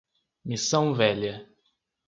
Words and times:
Missão 0.43 0.95
Velha 0.95 1.47